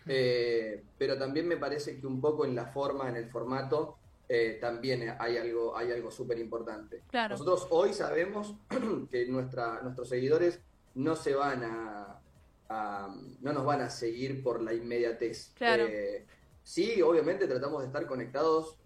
Eh, 0.07 0.83
pero 0.97 1.17
también 1.17 1.47
me 1.47 1.57
parece 1.57 1.99
que 1.99 2.07
un 2.07 2.19
poco 2.19 2.45
en 2.45 2.55
la 2.55 2.65
forma, 2.67 3.07
en 3.09 3.15
el 3.17 3.29
formato, 3.29 3.97
eh, 4.27 4.57
también 4.61 5.15
hay 5.19 5.37
algo, 5.37 5.75
hay 5.77 5.91
algo 5.91 6.09
súper 6.09 6.39
importante. 6.39 7.03
Claro. 7.09 7.33
Nosotros 7.33 7.67
hoy 7.69 7.93
sabemos 7.93 8.55
que 9.11 9.27
nuestra, 9.27 9.81
nuestros 9.81 10.09
seguidores 10.09 10.59
no 10.95 11.15
se 11.15 11.35
van 11.35 11.63
a, 11.63 12.21
a- 12.69 13.15
no 13.41 13.53
nos 13.53 13.65
van 13.65 13.81
a 13.81 13.89
seguir 13.89 14.41
por 14.41 14.61
la 14.61 14.73
inmediatez. 14.73 15.51
Claro. 15.55 15.85
Eh, 15.87 16.25
sí, 16.63 17.01
obviamente 17.01 17.47
tratamos 17.47 17.81
de 17.81 17.87
estar 17.87 18.07
conectados 18.07 18.77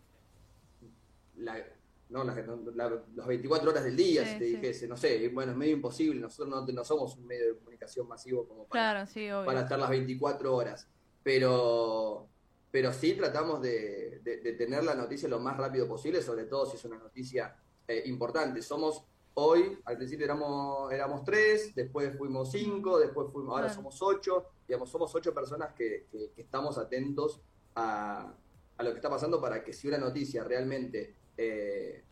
la 1.38 1.64
¿no? 2.10 2.24
Las, 2.24 2.38
la- 2.76 3.04
las 3.16 3.28
24 3.28 3.70
horas 3.72 3.84
del 3.84 3.96
día, 3.96 4.24
Sí, 4.26 4.34
si 4.34 4.40
te 4.40 4.46
sí. 4.46 4.56
dijese, 4.58 4.88
no 4.88 4.96
sé, 4.98 5.28
bueno, 5.30 5.52
es 5.54 5.58
medio 5.58 5.74
imposible, 5.74 6.20
nosotros 6.22 6.50
no, 6.50 6.66
no 6.74 6.84
somos 6.84 7.16
un 7.18 7.26
medio 7.26 7.48
de 7.54 7.58
comunicación 7.58 8.08
masivo 8.08 8.48
como 8.48 8.68
para, 8.68 8.92
Claro, 8.92 9.08
sí, 9.08 9.30
obvio. 9.32 9.46
para 9.46 9.62
estar 9.62 9.80
las 9.80 9.90
24 9.90 10.56
horas, 10.56 10.88
pero, 11.24 12.30
pero 12.72 12.94
sí 12.94 13.14
tratamos 13.14 13.62
de, 13.62 14.20
de- 14.24 14.38
de 14.38 14.54
tener 14.54 14.84
la 14.84 14.96
noticia 14.96 15.28
lo 15.30 15.40
más 15.40 15.58
rápido 15.58 15.88
posible, 15.88 16.22
sobre 16.22 16.46
todo 16.46 16.66
si 16.66 16.78
es 16.78 16.86
una 16.86 16.98
noticia 16.98 17.56
eh, 17.88 18.04
importante. 18.06 18.62
Somos 18.62 19.06
hoy, 19.36 19.78
al 19.86 19.98
principio 19.98 20.26
éramos, 20.26 20.92
éramos 20.94 21.24
tres, 21.24 21.74
después 21.76 22.16
fuimos 22.18 22.52
cinco, 22.52 22.98
después 23.00 23.28
fuimos, 23.32 23.52
ahora 23.52 23.66
Claro. 23.68 23.76
somos 23.76 24.02
ocho, 24.02 24.46
digamos, 24.68 24.90
somos 24.90 25.14
ocho 25.16 25.34
personas 25.34 25.74
que, 25.74 26.08
que- 26.12 26.32
que 26.36 26.42
estamos 26.44 26.78
atentos 26.78 27.42
a, 27.76 28.34
a 28.78 28.84
lo 28.84 28.92
que 28.92 28.98
está 28.98 29.10
pasando 29.10 29.42
para 29.42 29.64
que 29.64 29.74
si 29.74 29.88
una 29.88 29.98
noticia 29.98 30.44
realmente 30.44 31.16
eh, 31.38 32.04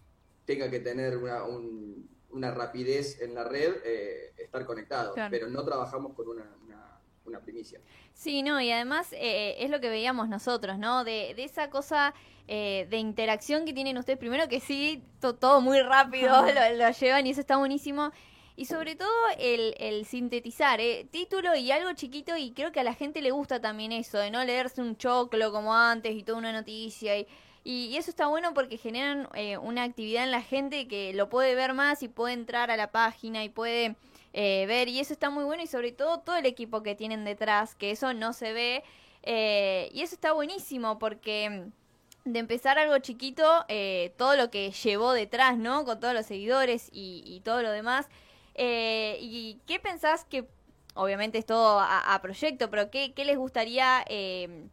tenga 0.46 0.70
que 0.70 0.80
tener 0.80 1.18
una, 1.18 1.44
un- 1.44 2.10
una 2.32 2.52
rapidez 2.52 3.22
en 3.22 3.36
la 3.36 3.44
red, 3.44 3.76
eh, 3.86 4.34
estar 4.38 4.66
conectados, 4.66 5.14
Claro. 5.14 5.30
pero 5.32 5.48
no 5.50 5.64
trabajamos 5.64 6.14
con 6.14 6.28
una, 6.30 6.44
una- 6.66 7.00
una 7.26 7.40
primicia. 7.40 7.80
Sí, 8.14 8.44
no, 8.44 8.60
y 8.60 8.72
además 8.72 9.14
eh, 9.14 9.56
es 9.60 9.70
lo 9.70 9.80
que 9.80 9.90
veíamos 9.90 10.28
nosotros, 10.30 10.78
¿no? 10.78 11.04
De, 11.04 11.34
de 11.36 11.44
esa 11.44 11.70
cosa 11.70 12.14
eh, 12.48 12.88
de 12.90 12.98
interacción 12.98 13.66
que 13.66 13.74
tienen 13.74 13.98
ustedes. 13.98 14.20
Primero 14.20 14.48
que 14.50 14.60
sí, 14.60 15.04
to- 15.22 15.36
todo 15.36 15.62
muy 15.62 15.80
rápido 15.82 16.30
lo, 16.42 16.76
lo 16.78 16.92
llevan 16.92 17.26
y 17.28 17.30
eso 17.32 17.40
está 17.42 17.58
buenísimo. 17.58 18.12
Y 18.56 18.66
sobre 18.66 18.96
todo 18.96 19.10
el, 19.40 19.74
el 19.80 20.06
sintetizar, 20.06 20.80
¿eh? 20.80 21.08
título 21.10 21.56
y 21.56 21.72
algo 21.72 21.92
chiquito 21.94 22.36
y 22.38 22.52
creo 22.52 22.72
que 22.72 22.82
a 22.82 22.84
la 22.84 22.94
gente 22.94 23.22
le 23.22 23.32
gusta 23.32 23.60
también 23.62 23.92
eso, 23.92 24.20
de 24.20 24.30
no 24.30 24.44
leerse 24.44 24.80
un 24.82 24.96
choclo 24.98 25.52
como 25.52 25.74
antes 25.74 26.14
y 26.14 26.22
toda 26.24 26.38
una 26.38 26.52
noticia. 26.52 27.18
Y, 27.18 27.26
y, 27.64 27.96
eso 27.98 28.10
está 28.10 28.28
bueno 28.28 28.54
porque 28.54 28.78
generan 28.78 29.28
eh, 29.36 29.58
una 29.58 29.84
actividad 29.84 30.24
en 30.24 30.32
la 30.32 30.42
gente 30.42 30.88
que 30.88 31.14
lo 31.14 31.30
puede 31.30 31.56
ver 31.56 31.74
más 31.74 32.04
y 32.04 32.08
puede 32.08 32.34
entrar 32.34 32.72
a 32.72 32.78
la 32.78 32.92
página 32.92 33.44
y 33.44 33.50
puede 33.50 33.96
eh, 34.34 34.66
ver 34.68 34.90
y 34.90 35.00
eso 35.00 35.14
está 35.14 35.30
muy 35.30 35.44
bueno 35.44 35.64
y 35.64 35.68
sobre 35.68 35.92
todo 35.92 36.20
todo 36.20 36.36
el 36.36 36.46
equipo 36.46 36.84
que 36.84 36.96
tienen 36.96 37.24
detrás, 37.26 37.76
que 37.76 37.92
eso 37.92 38.14
no 38.14 38.34
se 38.34 38.54
ve 38.54 38.84
eh, 39.24 39.90
y 39.94 40.02
eso 40.02 40.16
está 40.16 40.34
buenísimo 40.34 41.00
porque 41.00 41.50
mm, 41.50 42.32
de 42.32 42.40
empezar 42.40 42.78
algo 42.80 42.98
chiquito, 43.00 43.66
eh, 43.68 44.14
todo 44.18 44.36
lo 44.36 44.50
que 44.50 44.72
llevó 44.72 45.14
detrás, 45.14 45.58
¿no? 45.58 45.86
Con 45.86 46.00
todos 46.00 46.14
los 46.14 46.26
seguidores 46.26 46.90
y, 46.92 47.24
y 47.26 47.42
todo 47.42 47.62
lo 47.62 47.72
demás. 47.72 48.08
Eh, 48.56 49.18
¿Y 49.22 49.60
qué 49.66 49.80
pensás 49.80 50.26
que, 50.26 50.48
obviamente 50.94 51.38
es 51.38 51.46
todo 51.46 51.80
a, 51.80 52.14
a 52.14 52.22
proyecto, 52.22 52.70
pero 52.70 52.90
qué, 52.92 53.14
qué 53.14 53.26
les 53.26 53.38
gustaría 53.38 54.06
eh, 54.08 54.68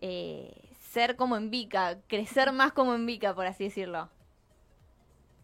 eh, 0.00 0.52
ser 0.94 1.16
como 1.16 1.36
en 1.36 1.50
Vica, 1.50 2.00
crecer 2.08 2.52
más 2.52 2.72
como 2.72 2.94
en 2.94 3.04
Vica, 3.06 3.34
por 3.34 3.46
así 3.46 3.64
decirlo? 3.64 4.10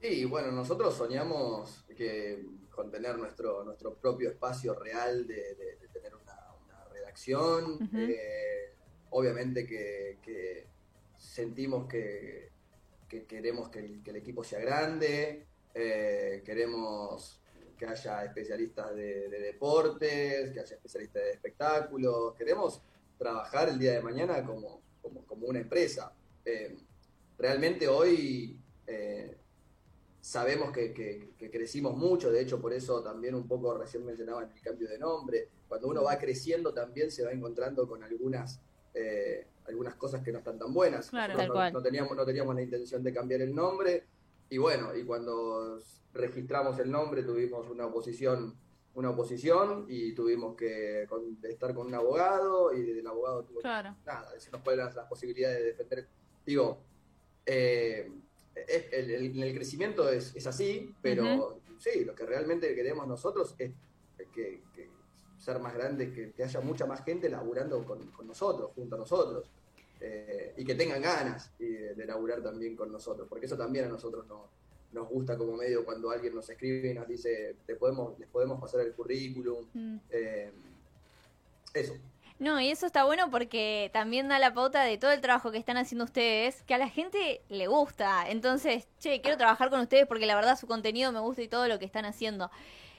Y 0.02 0.24
bueno, 0.24 0.50
nosotros 0.52 0.94
soñamos 0.96 1.84
que 1.96 2.46
con 2.70 2.90
tener 2.90 3.18
nuestro, 3.18 3.64
nuestro 3.64 3.94
propio 3.96 4.30
espacio 4.30 4.74
real 4.74 5.26
de, 5.26 5.54
de- 5.56 5.76
de 5.76 5.88
tener 5.92 6.14
una, 6.14 6.38
una 6.64 6.84
redacción. 6.88 7.82
Eh, 7.92 8.74
obviamente 9.10 9.66
que, 9.66 10.18
que 10.22 10.66
sentimos 11.18 11.86
que, 11.86 12.50
que 13.08 13.26
queremos 13.26 13.68
que 13.68 13.80
el, 13.80 14.02
que 14.02 14.10
el 14.10 14.16
equipo 14.16 14.42
sea 14.44 14.60
grande, 14.60 15.46
eh, 15.74 16.42
queremos 16.46 17.42
que 17.76 17.86
haya 17.86 18.24
especialistas 18.24 18.94
de, 18.94 19.28
de 19.28 19.40
deportes, 19.40 20.52
que 20.52 20.60
haya 20.60 20.74
especialistas 20.76 21.22
de 21.24 21.30
espectáculos, 21.32 22.34
queremos 22.36 22.82
trabajar 23.18 23.68
el 23.68 23.78
día 23.78 23.92
de 23.92 24.02
mañana 24.02 24.44
como, 24.44 24.80
como, 25.02 25.24
como 25.26 25.46
una 25.46 25.60
empresa. 25.60 26.12
Eh, 26.44 26.76
realmente 27.38 27.88
hoy 27.88 28.58
eh, 28.86 29.36
sabemos 30.20 30.72
que, 30.72 30.92
que- 30.92 31.30
que 31.38 31.50
crecimos 31.50 31.96
mucho, 31.96 32.30
de 32.30 32.40
hecho 32.42 32.60
por 32.60 32.72
eso 32.72 33.02
también 33.02 33.34
un 33.34 33.46
poco 33.48 33.76
recién 33.76 34.04
mencionaba 34.04 34.42
el 34.42 34.60
cambio 34.62 34.88
de 34.88 34.98
nombre, 34.98 35.48
cuando 35.68 35.88
uno 35.88 36.02
va 36.02 36.18
creciendo 36.18 36.72
también 36.74 37.10
se 37.10 37.24
va 37.24 37.32
encontrando 37.32 37.88
con 37.88 38.02
algunas, 38.02 38.60
eh, 38.94 39.46
algunas 39.66 39.94
cosas 39.94 40.22
que 40.22 40.32
no 40.32 40.38
están 40.38 40.58
tan 40.58 40.72
buenas. 40.74 41.10
Claro. 41.10 41.34
Cual. 41.52 41.72
no, 41.72 41.78
no 41.78 41.82
teníamos, 41.82 42.16
no 42.16 42.24
teníamos 42.26 42.54
la 42.54 42.62
intención 42.62 43.02
de 43.02 43.12
cambiar 43.12 43.40
el 43.40 43.54
nombre 43.54 44.04
y 44.50 44.58
bueno, 44.58 44.94
y 44.96 45.04
cuando 45.04 45.78
registramos 46.12 46.78
el 46.80 46.90
nombre 46.90 47.22
tuvimos 47.22 47.68
una 47.70 47.86
oposición 47.86 48.54
una 48.94 49.10
oposición 49.10 49.86
y 49.88 50.12
tuvimos 50.14 50.56
que 50.56 51.06
con- 51.08 51.38
estar 51.44 51.74
con 51.74 51.86
un 51.86 51.94
abogado 51.94 52.72
y 52.74 52.98
el 52.98 53.06
abogado 53.06 53.44
tuvo 53.44 53.58
que 53.58 53.62
Claro. 53.62 53.94
nada, 54.04 54.32
decirnos 54.32 54.62
cuáles 54.62 54.84
eran 54.84 54.96
las 54.96 55.06
posibilidades 55.06 55.58
de 55.58 55.64
defender. 55.64 56.08
Digo, 56.44 56.78
eh, 57.46 58.10
es- 58.66 58.92
el, 58.92 59.10
el- 59.10 59.42
el 59.42 59.54
crecimiento 59.54 60.08
es, 60.10 60.34
es 60.34 60.46
así, 60.46 60.94
pero 61.00 61.60
sí, 61.78 62.04
lo 62.04 62.14
que 62.14 62.26
realmente 62.26 62.74
queremos 62.74 63.06
nosotros 63.06 63.54
es 63.58 63.72
que, 64.34 64.62
que 64.74 64.90
ser 65.38 65.58
más 65.60 65.72
grande, 65.72 66.12
que, 66.12 66.32
que 66.32 66.42
haya 66.44 66.60
mucha 66.60 66.84
más 66.86 67.02
gente 67.04 67.30
laburando 67.30 67.82
con, 67.84 68.10
con 68.10 68.26
nosotros, 68.26 68.72
junto 68.74 68.96
a 68.96 68.98
nosotros, 68.98 69.48
eh, 70.00 70.52
y 70.56 70.64
que 70.64 70.74
tengan 70.74 71.00
ganas 71.00 71.56
de, 71.58 71.94
de 71.94 72.04
laburar 72.06 72.42
también 72.42 72.76
con 72.76 72.90
nosotros, 72.92 73.26
porque 73.28 73.46
eso 73.46 73.56
también 73.56 73.86
a 73.86 73.88
nosotros 73.88 74.26
no- 74.26 74.48
nos 74.92 75.08
gusta 75.08 75.36
como 75.38 75.56
medio 75.56 75.84
cuando 75.84 76.10
alguien 76.10 76.34
nos 76.34 76.48
escribe 76.50 76.90
y 76.90 76.94
nos 76.94 77.06
dice, 77.06 77.56
te 77.66 77.76
podemos, 77.76 78.18
les 78.18 78.28
podemos 78.28 78.60
pasar 78.60 78.80
el 78.80 78.92
currículum, 78.92 79.66
Mm. 79.72 79.96
eh, 80.10 80.52
eso. 81.74 81.96
No, 82.38 82.58
y 82.58 82.70
eso 82.70 82.86
está 82.86 83.04
bueno 83.04 83.30
porque 83.30 83.90
también 83.92 84.28
da 84.28 84.38
la 84.38 84.54
pauta 84.54 84.82
de 84.82 84.96
todo 84.96 85.12
el 85.12 85.20
trabajo 85.20 85.52
que 85.52 85.58
están 85.58 85.76
haciendo 85.76 86.04
ustedes, 86.06 86.62
que 86.62 86.72
a 86.74 86.78
la 86.78 86.88
gente 86.88 87.42
le 87.50 87.66
gusta. 87.66 88.30
Entonces, 88.30 88.88
che, 88.98 89.20
quiero 89.20 89.36
trabajar 89.36 89.68
con 89.68 89.80
ustedes 89.80 90.06
porque 90.06 90.24
la 90.24 90.34
verdad 90.34 90.58
su 90.58 90.66
contenido 90.66 91.12
me 91.12 91.20
gusta 91.20 91.42
y 91.42 91.48
todo 91.48 91.68
lo 91.68 91.78
que 91.78 91.84
están 91.84 92.06
haciendo. 92.06 92.50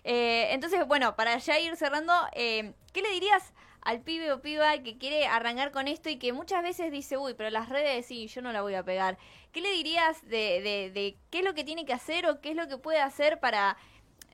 Eh, 0.03 0.49
entonces, 0.53 0.85
bueno, 0.87 1.15
para 1.15 1.37
ya 1.39 1.59
ir 1.59 1.75
cerrando, 1.75 2.13
eh, 2.33 2.73
¿qué 2.93 3.01
le 3.01 3.09
dirías 3.09 3.51
al 3.81 4.01
pibe 4.01 4.31
o 4.31 4.41
piba 4.41 4.77
que 4.83 4.97
quiere 4.97 5.25
arrancar 5.27 5.71
con 5.71 5.87
esto 5.87 6.09
y 6.09 6.17
que 6.17 6.33
muchas 6.33 6.63
veces 6.63 6.91
dice, 6.91 7.17
uy, 7.17 7.33
pero 7.33 7.49
las 7.49 7.69
redes 7.69 8.05
sí, 8.05 8.27
yo 8.27 8.41
no 8.41 8.51
la 8.51 8.61
voy 8.61 8.75
a 8.75 8.83
pegar? 8.83 9.17
¿Qué 9.51 9.61
le 9.61 9.71
dirías 9.71 10.21
de, 10.23 10.61
de, 10.61 10.91
de 10.93 11.17
qué 11.29 11.39
es 11.39 11.45
lo 11.45 11.53
que 11.53 11.63
tiene 11.63 11.85
que 11.85 11.93
hacer 11.93 12.27
o 12.27 12.41
qué 12.41 12.51
es 12.51 12.55
lo 12.55 12.67
que 12.67 12.77
puede 12.77 13.01
hacer 13.01 13.39
para 13.39 13.77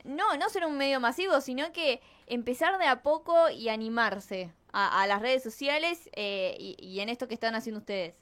no, 0.08 0.38
no 0.38 0.50
ser 0.50 0.66
un 0.66 0.78
medio 0.78 1.00
masivo, 1.00 1.42
sino 1.42 1.72
que 1.74 2.02
empezar 2.26 2.80
de 2.80 2.86
a 2.86 3.04
poco 3.04 3.50
y 3.50 3.70
animarse 3.70 4.52
a, 4.72 5.08
las 5.08 5.22
redes 5.22 5.42
sociales 5.42 6.10
eh, 6.14 6.56
y, 6.60 7.00
en 7.00 7.10
esto 7.10 7.28
que 7.28 7.34
están 7.34 7.56
haciendo 7.56 7.80
ustedes. 7.80 8.14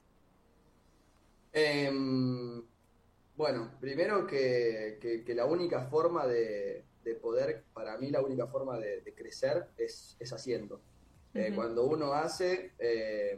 Em, 1.51 2.63
bueno, 3.36 3.72
primero 3.82 4.25
que, 4.25 5.24
la 5.27 5.46
única 5.46 5.82
forma 5.89 6.25
de, 6.27 6.86
de 7.03 7.15
poder, 7.15 7.63
para 7.74 7.98
mí 7.98 8.10
la 8.10 8.22
única 8.22 8.48
forma 8.48 8.79
de, 8.79 9.01
de 9.01 9.13
crecer 9.13 9.67
es, 9.77 10.15
es 10.20 10.32
haciendo. 10.32 10.82
Eh. 11.36 11.51
Cuando 11.54 11.84
uno 11.86 12.13
hace, 12.13 12.72
eh, 12.80 13.38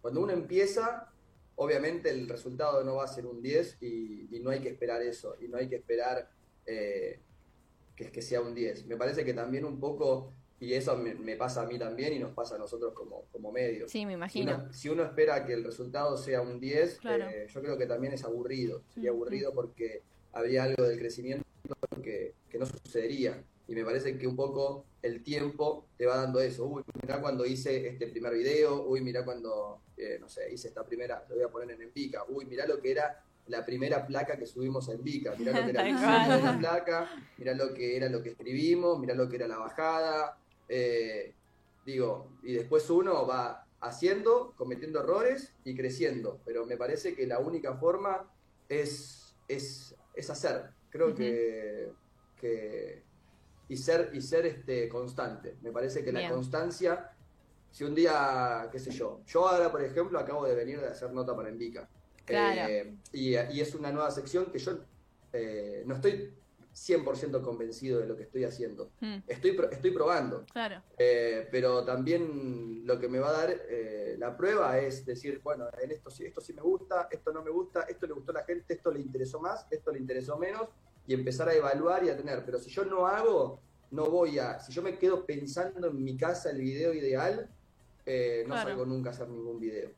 cuando 0.00 0.20
uno 0.20 0.32
empieza, 0.32 1.08
obviamente 1.56 2.10
el 2.10 2.28
resultado 2.28 2.84
no 2.84 2.96
va 2.96 3.04
a 3.04 3.08
ser 3.08 3.26
un 3.26 3.40
10 3.42 3.78
y, 3.80 4.28
y 4.36 4.40
no 4.40 4.50
hay 4.50 4.60
que 4.60 4.68
esperar 4.68 5.02
eso, 5.02 5.36
y 5.40 5.48
no 5.48 5.56
hay 5.56 5.68
que 5.68 5.76
esperar 5.76 6.30
eh, 6.66 7.18
que, 7.96 8.10
que 8.12 8.22
sea 8.22 8.40
un 8.40 8.54
10. 8.54 8.86
Me 8.86 8.96
parece 8.96 9.24
que 9.24 9.32
también 9.34 9.64
un 9.64 9.80
poco, 9.80 10.32
y 10.60 10.74
eso 10.74 10.96
me, 10.96 11.14
me 11.14 11.36
pasa 11.36 11.62
a 11.62 11.66
mí 11.66 11.78
también 11.78 12.12
y 12.12 12.18
nos 12.18 12.32
pasa 12.32 12.56
a 12.56 12.58
nosotros 12.58 12.92
como, 12.92 13.24
como 13.32 13.50
medios. 13.50 13.90
Sí, 13.90 14.04
me 14.04 14.12
Si 14.12 14.16
imagino. 14.16 14.54
uno, 14.56 14.72
si 14.74 14.88
uno 14.90 15.02
espera 15.04 15.44
que 15.46 15.54
el 15.54 15.64
resultado 15.64 16.16
sea 16.18 16.42
un 16.42 16.60
10, 16.60 16.98
Claro. 17.00 17.28
eh, 17.30 17.46
yo 17.48 17.62
creo 17.62 17.78
que 17.78 17.86
también 17.86 18.12
es 18.12 18.24
aburrido. 18.24 18.82
Sería 18.92 19.10
Mm, 19.12 19.14
aburrido 19.14 19.54
porque 19.54 20.02
habría 20.32 20.64
algo 20.64 20.84
del 20.84 20.98
crecimiento 20.98 21.44
que, 22.02 22.34
que 22.50 22.58
no 22.58 22.66
sucedería. 22.66 23.42
Y 23.70 23.74
me 23.76 23.84
parece 23.84 24.18
que 24.18 24.26
un 24.26 24.34
poco 24.34 24.84
el 25.00 25.22
tiempo 25.22 25.86
te 25.96 26.04
va 26.04 26.16
dando 26.16 26.40
eso. 26.40 26.66
Uy, 26.66 26.82
mirá 27.00 27.20
cuando 27.20 27.46
hice 27.46 27.86
este 27.86 28.08
primer 28.08 28.34
video, 28.34 28.84
uy, 28.84 29.00
mirá 29.00 29.24
cuando, 29.24 29.80
eh, 29.96 30.18
no 30.18 30.28
sé, 30.28 30.52
hice 30.52 30.66
esta 30.66 30.84
primera, 30.84 31.24
lo 31.28 31.36
voy 31.36 31.44
a 31.44 31.48
poner 31.48 31.70
en 31.76 31.82
Envica, 31.82 32.24
uy, 32.30 32.46
mirá 32.46 32.66
lo 32.66 32.80
que 32.80 32.90
era 32.90 33.24
la 33.46 33.64
primera 33.64 34.04
placa 34.04 34.36
que 34.36 34.44
subimos 34.44 34.88
a 34.88 34.94
Envica, 34.94 35.36
mirá 35.36 35.52
lo 35.52 35.64
que 35.64 35.70
era 35.70 35.84
la 36.42 36.58
placa, 36.58 37.10
mirá 37.38 37.54
lo 37.54 37.72
que 37.72 37.96
era 37.96 38.08
lo 38.08 38.20
que 38.24 38.30
escribimos, 38.30 38.98
mirá 38.98 39.14
lo 39.14 39.28
que 39.28 39.36
era 39.36 39.46
la 39.46 39.58
bajada, 39.58 40.36
eh, 40.68 41.32
digo, 41.86 42.32
y 42.42 42.54
después 42.54 42.90
uno 42.90 43.24
va 43.24 43.68
haciendo, 43.82 44.52
cometiendo 44.56 44.98
errores 44.98 45.54
y 45.62 45.76
creciendo, 45.76 46.40
pero 46.44 46.66
me 46.66 46.76
parece 46.76 47.14
que 47.14 47.24
la 47.24 47.38
única 47.38 47.76
forma 47.76 48.28
es, 48.68 49.32
es, 49.46 49.94
es 50.12 50.28
hacer, 50.28 50.70
creo 50.90 51.14
que, 51.14 51.92
que- 52.40 53.08
y 53.70 53.76
ser, 53.76 54.10
y 54.12 54.20
ser 54.20 54.46
este, 54.46 54.88
constante, 54.88 55.56
me 55.62 55.70
parece 55.70 56.04
que 56.04 56.10
Bien. 56.10 56.24
la 56.24 56.30
constancia, 56.34 57.12
si 57.70 57.84
un 57.84 57.94
día, 57.94 58.68
qué 58.70 58.80
sé 58.80 58.90
yo, 58.90 59.22
yo 59.26 59.48
ahora 59.48 59.70
por 59.70 59.82
ejemplo 59.82 60.18
acabo 60.18 60.44
de 60.44 60.56
venir 60.56 60.80
de 60.80 60.88
hacer 60.88 61.12
nota 61.12 61.34
para 61.34 61.48
Envica, 61.48 61.88
Claro. 62.24 62.68
Eh, 62.70 62.94
y, 63.12 63.30
y 63.30 63.60
es 63.60 63.74
una 63.74 63.90
nueva 63.90 64.10
sección 64.10 64.46
que 64.52 64.58
yo 64.58 64.72
eh, 65.32 65.82
no 65.86 65.94
estoy 65.94 66.32
100% 66.72 67.42
convencido 67.42 67.98
de 68.00 68.06
lo 68.06 68.16
que 68.16 68.24
estoy 68.24 68.44
haciendo. 68.44 68.90
Mm, 69.00 69.18
Estoy, 69.26 69.58
estoy 69.72 69.90
probando. 69.90 70.44
claro. 70.52 70.82
Eh, 70.98 71.48
pero 71.50 71.84
también 71.84 72.86
lo 72.86 72.98
que 72.98 73.08
me 73.08 73.18
va 73.18 73.30
a 73.30 73.32
dar 73.32 73.50
eh, 73.68 74.16
la 74.18 74.36
prueba 74.36 74.78
es 74.78 75.04
decir, 75.04 75.40
bueno, 75.42 75.68
en 75.82 75.90
esto 75.90 76.10
sí, 76.10 76.24
esto 76.24 76.40
sí 76.40 76.52
me 76.52 76.62
gusta, 76.62 77.08
esto 77.10 77.32
no 77.32 77.42
me 77.42 77.50
gusta, 77.50 77.82
esto 77.82 78.06
le 78.06 78.12
gustó 78.14 78.30
a 78.32 78.34
la 78.34 78.44
gente, 78.44 78.74
esto 78.74 78.92
le 78.92 79.00
interesó 79.00 79.40
más, 79.40 79.66
esto 79.70 79.90
le 79.92 79.98
interesó 79.98 80.38
menos, 80.38 80.68
y 81.06 81.14
empezar 81.14 81.48
a 81.48 81.54
evaluar 81.54 82.04
y 82.04 82.08
a 82.10 82.16
tener. 82.16 82.44
Pero 82.44 82.58
si 82.58 82.70
yo 82.70 82.84
no 82.84 83.06
hago, 83.06 83.60
no 83.90 84.06
voy 84.06 84.38
a. 84.38 84.60
Si 84.60 84.72
yo 84.72 84.82
me 84.82 84.96
quedo 84.98 85.24
pensando 85.26 85.88
en 85.88 86.02
mi 86.04 86.16
casa 86.16 86.50
el 86.50 86.58
video 86.60 86.92
ideal, 86.94 87.48
eh, 88.06 88.44
no 88.46 88.54
Claro. 88.54 88.68
salgo 88.70 88.86
nunca 88.86 89.10
a 89.10 89.12
hacer 89.12 89.28
ningún 89.28 89.58
video. 89.60 89.90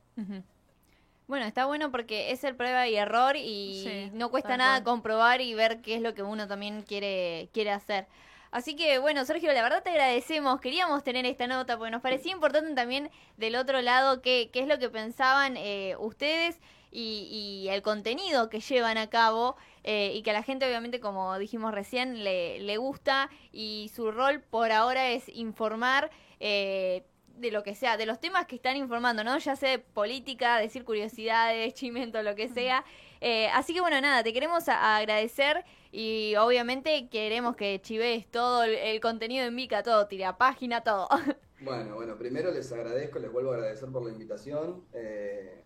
Bueno, 1.29 1.47
está 1.47 1.67
bueno 1.67 1.91
porque 1.91 2.31
es 2.33 2.45
el 2.45 2.57
prueba 2.57 2.89
y 2.89 2.97
error 2.97 3.37
y 3.37 3.85
Sí, 3.87 4.11
no 4.13 4.31
cuesta 4.31 4.57
nada 4.57 4.83
cual. 4.83 4.95
comprobar 4.97 5.41
y 5.41 5.55
ver 5.55 5.81
qué 5.81 5.95
es 5.95 6.03
lo 6.03 6.15
que 6.15 6.23
uno 6.23 6.47
también 6.49 6.83
quiere, 6.83 7.49
quiere 7.53 7.71
hacer. 7.71 8.07
Así 8.51 8.77
que 8.77 8.99
bueno, 8.99 9.25
Sergio, 9.25 9.51
la 9.53 9.63
verdad 9.63 9.83
te 9.83 9.91
agradecemos. 9.91 10.61
Queríamos 10.61 11.03
tener 11.05 11.25
esta 11.25 11.47
nota 11.47 11.79
porque 11.79 11.91
nos 11.91 12.03
parecía 12.03 12.33
importante 12.33 12.75
también 12.75 13.11
del 13.39 13.57
otro 13.57 13.81
lado 13.81 14.21
qué, 14.21 14.51
qué 14.53 14.61
es 14.61 14.69
lo 14.69 14.79
que 14.79 14.91
pensaban 14.91 15.57
eh, 15.57 15.97
ustedes 15.99 16.59
y, 16.93 17.65
y 17.65 17.69
el 17.71 17.83
contenido 17.83 18.49
que 18.49 18.61
llevan 18.61 18.99
a 18.99 19.09
cabo 19.11 19.57
eh, 19.83 20.13
y 20.15 20.23
que 20.23 20.31
a 20.31 20.35
la 20.35 20.43
gente 20.45 20.67
obviamente, 20.67 21.01
como 21.01 21.37
dijimos 21.39 21.73
recién, 21.75 22.23
le, 22.23 22.61
le 22.61 22.77
gusta 22.77 23.31
y 23.51 23.91
su 23.95 24.13
rol 24.13 24.41
por 24.43 24.71
ahora 24.71 25.11
es 25.11 25.29
informar. 25.31 26.11
eh, 26.41 27.05
de 27.35 27.51
lo 27.51 27.63
que 27.63 27.75
sea, 27.75 27.97
de 27.97 28.05
los 28.05 28.21
temas 28.21 28.47
que 28.47 28.55
están 28.57 28.77
informando, 28.77 29.25
¿no? 29.25 29.39
Ya 29.39 29.57
sea 29.57 29.71
de 29.71 29.79
política, 29.79 30.59
decir 30.59 30.85
curiosidades, 30.85 31.73
chimento, 31.81 32.23
lo 32.23 32.35
que 32.37 32.49
sea. 32.51 32.85
Eh, 33.23 33.49
así 33.55 33.73
que 33.73 33.81
bueno, 33.81 33.99
nada, 34.03 34.23
te 34.23 34.35
queremos 34.35 34.69
a- 34.69 34.99
agradecer 34.99 35.65
y 35.91 36.35
obviamente 36.37 37.09
queremos 37.09 37.57
que 37.57 37.81
chives 37.81 38.31
todo 38.31 38.65
el, 38.65 38.75
el 38.75 39.01
contenido 39.01 39.47
en 39.47 39.55
Mica, 39.55 39.83
todo, 39.83 40.07
tira 40.09 40.37
página, 40.37 40.83
todo. 40.83 41.09
Bueno, 41.61 41.95
bueno, 41.95 42.17
primero 42.19 42.51
les 42.51 42.71
agradezco, 42.73 43.19
les 43.19 43.33
vuelvo 43.33 43.53
a 43.53 43.55
agradecer 43.55 43.89
por 43.91 44.05
la 44.05 44.11
invitación. 44.13 44.85
Eh, 44.93 45.63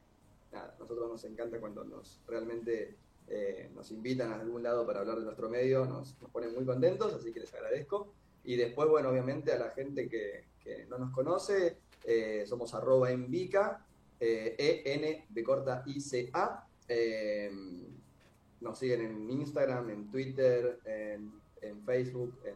nosotros 0.78 1.08
nos 1.08 1.24
encanta 1.24 1.60
cuando 1.60 1.84
nos 1.84 2.20
realmente 2.26 2.96
eh, 3.28 3.70
nos 3.74 3.90
invitan 3.90 4.32
a 4.32 4.40
algún 4.40 4.62
lado 4.62 4.86
para 4.86 5.00
hablar 5.00 5.18
de 5.18 5.24
nuestro 5.24 5.48
medio, 5.48 5.84
nos, 5.84 6.20
nos 6.20 6.30
ponen 6.30 6.54
muy 6.54 6.64
contentos, 6.64 7.12
así 7.12 7.32
que 7.32 7.40
les 7.40 7.52
agradezco. 7.54 8.12
Y 8.44 8.56
después, 8.56 8.88
bueno, 8.88 9.08
obviamente 9.08 9.52
a 9.52 9.58
la 9.58 9.70
gente 9.70 10.08
que, 10.08 10.44
que 10.62 10.86
no 10.86 10.98
nos 10.98 11.10
conoce, 11.10 11.78
eh, 12.04 12.44
somos 12.46 12.72
arroba 12.74 13.10
en 13.10 13.28
Vica, 13.28 13.84
eh, 14.20 14.54
E-N 14.56 15.26
de 15.28 15.44
corta 15.44 15.82
I-C-A. 15.86 16.68
Nos 18.60 18.78
siguen 18.78 19.00
en 19.02 19.30
Instagram, 19.30 19.90
en 19.90 20.10
Twitter, 20.10 20.78
en, 20.84 21.32
en 21.60 21.84
Facebook, 21.84 22.38
en 22.44 22.54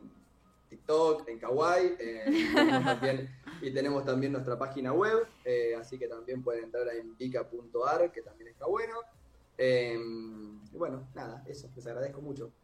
TikTok, 0.69 1.29
en 1.29 1.39
Kawaii, 1.39 1.97
también, 2.85 3.29
y 3.61 3.73
tenemos 3.73 4.05
también 4.05 4.33
nuestra 4.33 4.59
página 4.59 4.93
web, 4.93 5.27
eh, 5.45 5.75
así 5.79 5.99
que 5.99 6.09
también 6.09 6.43
pueden 6.43 6.65
entrar 6.65 6.89
a 6.89 6.95
envica.ar, 6.95 8.11
que 8.13 8.23
también 8.23 8.51
está 8.51 8.67
bueno. 8.67 8.95
Eh, 9.59 9.99
y 10.73 10.77
bueno, 10.77 11.09
nada, 11.15 11.45
eso, 11.47 11.69
les 11.75 11.87
agradezco 11.87 12.21
mucho. 12.23 12.53